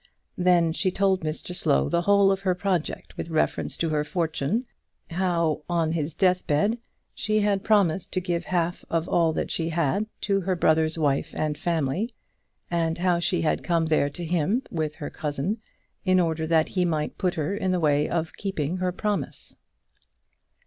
Then 0.39 0.73
she 0.73 0.89
told 0.89 1.21
Mr 1.21 1.55
Slow 1.55 1.87
the 1.87 2.01
whole 2.01 2.31
of 2.31 2.39
her 2.39 2.55
project 2.55 3.15
with 3.17 3.29
reference 3.29 3.77
to 3.77 3.89
her 3.89 4.03
fortune; 4.03 4.65
how, 5.11 5.61
on 5.69 5.91
his 5.91 6.15
death 6.15 6.47
bed, 6.47 6.79
she 7.13 7.41
had 7.41 7.63
promised 7.63 8.11
to 8.13 8.19
give 8.19 8.45
half 8.45 8.83
of 8.89 9.07
all 9.07 9.31
that 9.33 9.51
she 9.51 9.69
had 9.69 10.07
to 10.21 10.41
her 10.41 10.55
brother's 10.55 10.97
wife 10.97 11.35
and 11.37 11.55
family, 11.55 12.09
and 12.71 12.97
how 12.97 13.19
she 13.19 13.41
had 13.41 13.63
come 13.63 13.85
there 13.85 14.09
to 14.09 14.25
him, 14.25 14.63
with 14.71 14.95
her 14.95 15.11
cousin, 15.11 15.59
in 16.03 16.19
order 16.19 16.47
that 16.47 16.69
he 16.69 16.83
might 16.83 17.19
put 17.19 17.35
her 17.35 17.55
in 17.55 17.71
the 17.71 17.79
way 17.79 18.09
of 18.09 18.33
keeping 18.33 18.77
her 18.77 18.91
promise. 18.91 19.55